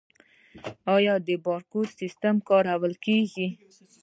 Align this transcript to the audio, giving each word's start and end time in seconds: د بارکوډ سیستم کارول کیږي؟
د 1.27 1.29
بارکوډ 1.45 1.87
سیستم 2.01 2.35
کارول 2.49 2.93
کیږي؟ 3.05 3.47